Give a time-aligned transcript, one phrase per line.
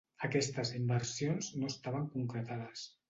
[0.27, 2.89] Aquestes inversions no estaven concretades.